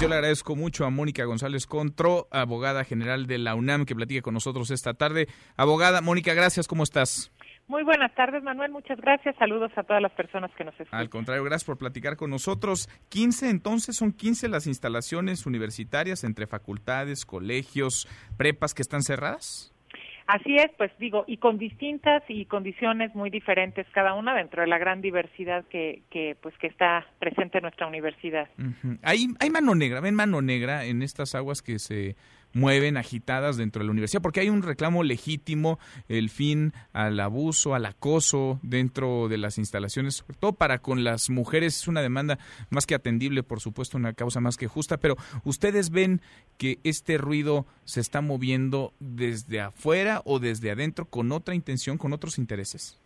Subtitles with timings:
[0.00, 4.22] Yo le agradezco mucho a Mónica González Contro, abogada general de la UNAM, que platique
[4.22, 5.28] con nosotros esta tarde.
[5.56, 7.30] Abogada, Mónica, gracias, ¿cómo estás?
[7.68, 8.72] Muy buenas tardes, Manuel.
[8.72, 9.36] Muchas gracias.
[9.36, 10.98] Saludos a todas las personas que nos escuchan.
[10.98, 12.88] Al contrario, gracias por platicar con nosotros.
[13.10, 19.72] 15, entonces, son 15 las instalaciones universitarias entre facultades, colegios, prepas que están cerradas.
[20.30, 24.68] Así es, pues digo, y con distintas y condiciones muy diferentes cada una dentro de
[24.68, 28.48] la gran diversidad que, que pues que está presente en nuestra universidad.
[29.02, 32.14] Hay hay mano negra, ven mano negra en estas aguas que se
[32.52, 37.74] mueven agitadas dentro de la universidad, porque hay un reclamo legítimo, el fin al abuso,
[37.74, 42.38] al acoso dentro de las instalaciones, sobre todo para con las mujeres, es una demanda
[42.70, 46.20] más que atendible, por supuesto, una causa más que justa, pero ustedes ven
[46.58, 52.12] que este ruido se está moviendo desde afuera o desde adentro con otra intención, con
[52.12, 53.00] otros intereses.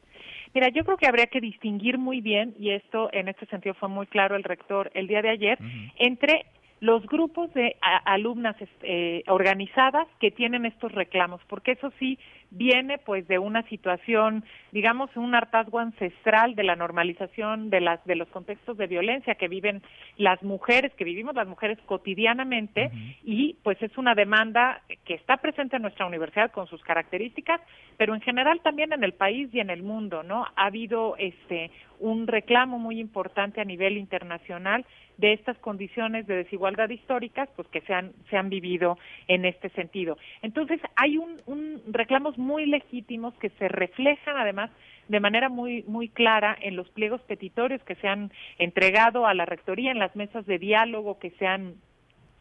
[0.54, 3.88] Mira, yo creo que habría que distinguir muy bien, y esto en este sentido fue
[3.88, 5.58] muy claro el rector el día de ayer,
[5.98, 6.46] entre
[6.84, 12.18] los grupos de alumnas eh, organizadas que tienen estos reclamos, porque eso sí
[12.54, 18.14] viene pues de una situación, digamos, un hartazgo ancestral de la normalización de las de
[18.14, 19.82] los contextos de violencia que viven
[20.16, 22.90] las mujeres, que vivimos las mujeres cotidianamente
[23.24, 27.60] y pues es una demanda que está presente en nuestra universidad con sus características,
[27.96, 30.46] pero en general también en el país y en el mundo, ¿no?
[30.56, 34.84] Ha habido este un reclamo muy importante a nivel internacional
[35.16, 39.68] de estas condiciones de desigualdad históricas pues que se han, se han vivido en este
[39.70, 40.18] sentido.
[40.42, 44.70] Entonces, hay un, un reclamos muy legítimos que se reflejan además
[45.08, 49.44] de manera muy muy clara en los pliegos petitorios que se han entregado a la
[49.44, 51.74] rectoría en las mesas de diálogo que se han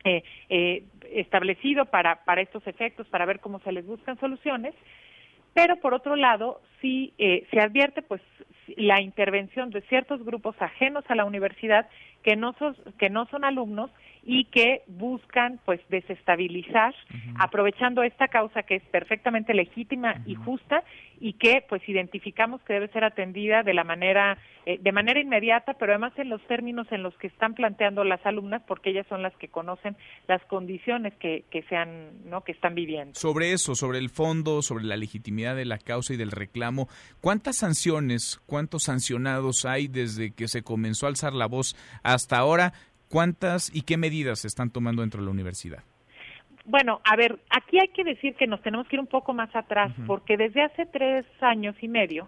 [0.05, 4.73] eh, eh, establecido para para estos efectos para ver cómo se les buscan soluciones.
[5.53, 8.21] Pero por otro lado sí eh, se advierte pues
[8.75, 11.87] la intervención de ciertos grupos ajenos a la universidad
[12.23, 13.91] que no son que no son alumnos
[14.25, 16.95] y que buscan pues desestabilizar
[17.37, 20.83] aprovechando esta causa que es perfectamente legítima y justa
[21.19, 25.73] y que pues identificamos que debe ser atendida de la manera eh, de manera inmediata
[25.73, 29.23] pero además en los términos en los que están planteando las alumnas porque ellas son
[29.23, 33.15] las que conocen las condiciones que que sean no que están viviendo.
[33.15, 36.87] Sobre eso sobre el fondo sobre la legitimidad de la causa y del reclamo
[37.19, 42.73] cuántas sanciones cuántos sancionados hay desde que se comenzó a alzar la voz hasta ahora
[43.13, 45.83] ¿Cuántas y qué medidas se están tomando dentro de la universidad?
[46.65, 49.55] Bueno, a ver, aquí hay que decir que nos tenemos que ir un poco más
[49.55, 52.27] atrás, porque desde hace tres años y medio,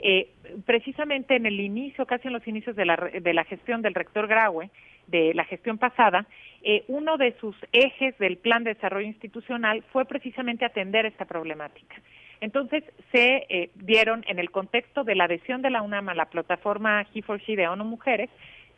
[0.00, 0.28] eh,
[0.66, 4.26] precisamente en el inicio, casi en los inicios de la, de la gestión del rector
[4.26, 4.68] Graue,
[5.06, 6.26] de la gestión pasada,
[6.62, 11.96] eh, uno de sus ejes del plan de desarrollo institucional fue precisamente atender esta problemática.
[12.42, 16.26] Entonces, se eh, dieron en el contexto de la adhesión de la UNAM a la
[16.26, 18.28] plataforma He4She de ONU Mujeres,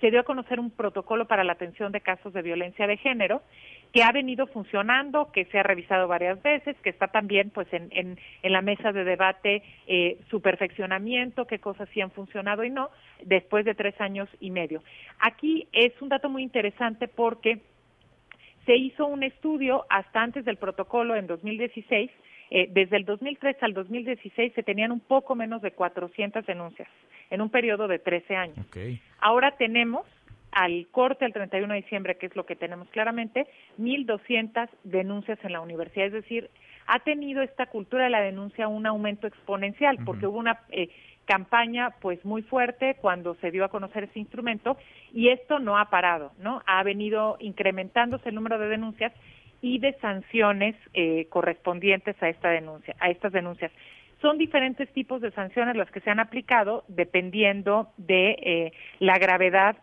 [0.00, 3.42] se dio a conocer un protocolo para la atención de casos de violencia de género
[3.92, 7.88] que ha venido funcionando, que se ha revisado varias veces, que está también pues en,
[7.90, 8.16] en,
[8.52, 12.90] la mesa de debate eh, su perfeccionamiento, qué cosas sí han funcionado y no,
[13.24, 14.82] después de tres años y medio.
[15.18, 17.60] Aquí es un dato muy interesante porque
[18.64, 22.10] se hizo un estudio hasta antes del protocolo en 2016
[22.50, 26.88] eh, desde el 2003 al 2016 se tenían un poco menos de 400 denuncias
[27.30, 28.66] en un periodo de 13 años.
[29.20, 30.04] Ahora tenemos
[30.52, 33.46] al corte al 31 de diciembre, que es lo que tenemos claramente,
[33.78, 36.06] 1.200 denuncias en la universidad.
[36.06, 36.50] Es decir,
[36.86, 40.88] ha tenido esta cultura de la denuncia un aumento exponencial, porque hubo una eh,
[41.24, 44.76] campaña pues muy fuerte cuando se dio a conocer este instrumento
[45.12, 46.62] y esto no ha parado, ¿no?
[46.66, 49.12] Ha venido incrementándose el número de denuncias
[49.62, 53.72] y de sanciones eh, correspondientes a esta denuncia, a estas denuncias.
[54.20, 59.76] Son diferentes tipos de sanciones las que se han aplicado dependiendo de eh, la gravedad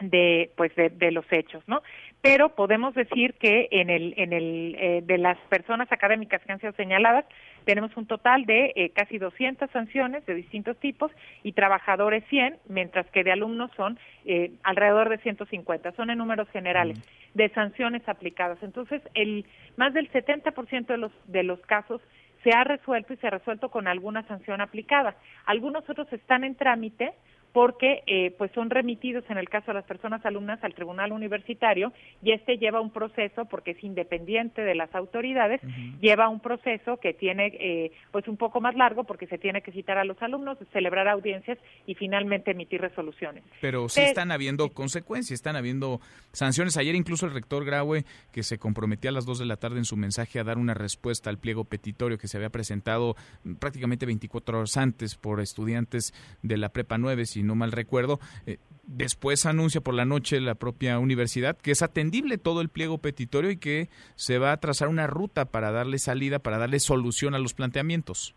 [0.00, 1.82] de pues de, los hechos, ¿no?
[2.22, 6.60] Pero podemos decir que en el en el eh, de las personas académicas que han
[6.60, 7.26] sido señaladas
[7.64, 11.12] tenemos un total de eh, casi 200 sanciones de distintos tipos
[11.42, 15.92] y trabajadores 100, mientras que de alumnos son eh, alrededor de 150.
[15.92, 16.98] Son en números generales
[17.34, 18.62] de sanciones aplicadas.
[18.62, 19.46] Entonces, el
[19.76, 22.00] más del 70% de los de los casos
[22.42, 25.14] se ha resuelto y se ha resuelto con alguna sanción aplicada.
[25.46, 27.12] Algunos otros están en trámite
[27.52, 31.92] porque eh, pues son remitidos en el caso de las personas alumnas al tribunal universitario
[32.22, 35.60] y este lleva un proceso porque es independiente de las autoridades
[36.00, 39.72] lleva un proceso que tiene eh, pues un poco más largo porque se tiene que
[39.72, 43.42] citar a los alumnos celebrar audiencias y finalmente emitir resoluciones.
[43.60, 46.00] Pero sí están habiendo consecuencias están habiendo
[46.32, 46.76] sanciones.
[46.76, 49.84] Ayer incluso el rector Graue que se comprometía a las dos de la tarde en
[49.84, 53.16] su mensaje a dar una respuesta al pliego petitorio que se había presentado
[53.58, 56.12] prácticamente 24 horas antes por estudiantes
[56.42, 58.58] de la prepa 9 si no mal recuerdo, eh,
[58.92, 63.52] Después anuncia por la noche la propia universidad que es atendible todo el pliego petitorio
[63.52, 67.38] y que se va a trazar una ruta para darle salida, para darle solución a
[67.38, 68.34] los planteamientos.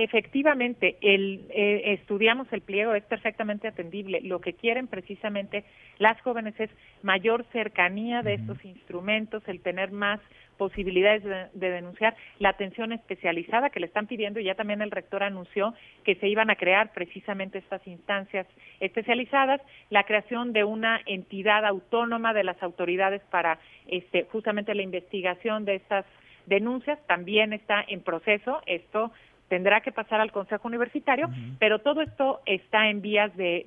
[0.00, 4.20] Efectivamente, el, eh, estudiamos el pliego, es perfectamente atendible.
[4.20, 5.64] Lo que quieren precisamente
[5.98, 6.70] las jóvenes es
[7.02, 10.20] mayor cercanía de estos instrumentos, el tener más
[10.56, 15.24] posibilidades de, denunciar, la atención especializada que le están pidiendo, y ya también el rector
[15.24, 15.74] anunció
[16.04, 18.46] que se iban a crear precisamente estas instancias
[18.78, 19.60] especializadas,
[19.90, 23.58] la creación de una entidad autónoma de las autoridades para
[23.88, 26.04] este, justamente la investigación de estas
[26.46, 28.62] denuncias también está en proceso.
[28.66, 29.12] Esto
[29.48, 31.28] tendrá que pasar al Consejo Universitario,
[31.58, 33.64] pero todo esto está en vías de,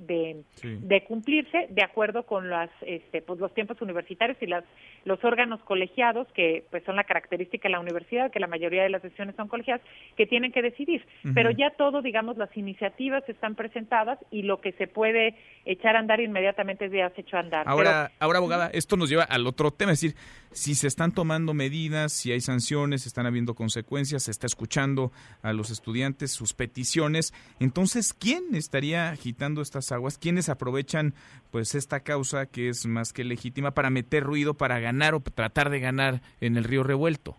[0.62, 4.64] de, cumplirse de acuerdo con las, este, pues los tiempos universitarios y las,
[5.06, 8.90] los órganos colegiados, que pues son la característica de la universidad, que la mayoría de
[8.90, 9.82] las sesiones son colegiadas,
[10.16, 11.06] que tienen que decidir.
[11.34, 15.36] Pero ya todo, digamos, las iniciativas están presentadas y lo que se puede
[15.66, 17.68] echar a andar inmediatamente ya se hecho a andar.
[17.68, 20.18] Ahora, ahora abogada, esto nos lleva al otro tema, es decir,
[20.52, 25.12] si se están tomando medidas, si hay sanciones, están habiendo consecuencias, se está escuchando
[25.42, 30.18] a los estudiantes sus peticiones, entonces ¿quién estaría agitando estas aguas?
[30.18, 31.14] ¿Quiénes aprovechan
[31.50, 35.70] pues esta causa que es más que legítima para meter ruido, para ganar o tratar
[35.70, 37.36] de ganar en el río revuelto?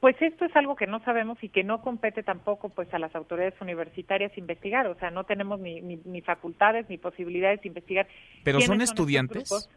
[0.00, 3.14] Pues esto es algo que no sabemos y que no compete tampoco pues a las
[3.14, 8.08] autoridades universitarias investigar, o sea, no tenemos ni, ni, facultades ni posibilidades de investigar.
[8.42, 9.68] Pero son estudiantes.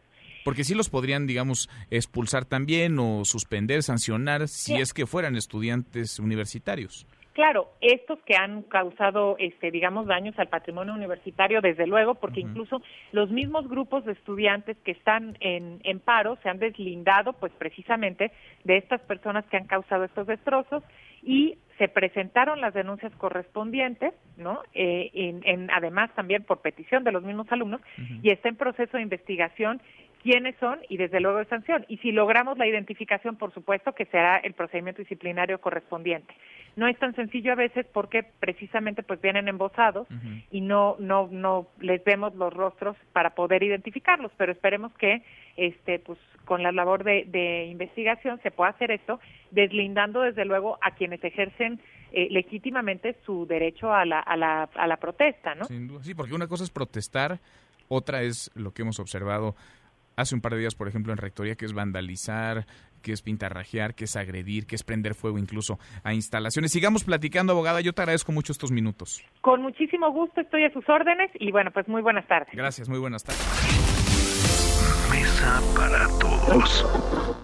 [0.45, 6.19] Porque sí los podrían, digamos, expulsar también o suspender, sancionar si es que fueran estudiantes
[6.19, 7.05] universitarios.
[7.33, 12.81] Claro, estos que han causado, este, digamos, daños al patrimonio universitario, desde luego, porque incluso
[13.11, 18.31] los mismos grupos de estudiantes que están en, en paro se han deslindado, pues precisamente,
[18.63, 20.83] de estas personas que han causado estos destrozos
[21.23, 24.61] y se presentaron las denuncias correspondientes, ¿no?
[24.73, 25.09] Eh,
[25.43, 27.81] en, además también por petición de los mismos alumnos
[28.21, 29.81] y está en proceso de investigación
[30.23, 31.85] quiénes son y desde luego de sanción.
[31.87, 36.33] Y si logramos la identificación, por supuesto que será el procedimiento disciplinario correspondiente.
[36.75, 40.07] No es tan sencillo a veces porque precisamente pues vienen embosados
[40.49, 45.21] y no no no les vemos los rostros para poder identificarlos, pero esperemos que
[45.55, 49.19] este pues con la labor de, de investigación se pueda hacer esto,
[49.51, 51.79] deslindando desde luego a quienes ejercen
[52.11, 55.65] eh, legítimamente su derecho a la, a la, a la protesta, ¿no?
[55.65, 57.39] Sin duda, sí, porque una cosa es protestar,
[57.87, 59.55] otra es lo que hemos observado
[60.15, 62.65] hace un par de días, por ejemplo, en Rectoría, que es vandalizar,
[63.01, 66.71] que es pintarrajear, que es agredir, que es prender fuego incluso a instalaciones.
[66.71, 67.81] Sigamos platicando, abogada.
[67.81, 69.23] Yo te agradezco mucho estos minutos.
[69.41, 72.53] Con muchísimo gusto, estoy a sus órdenes y bueno, pues muy buenas tardes.
[72.53, 73.43] Gracias, muy buenas tardes.
[75.11, 77.42] Mesa para todos.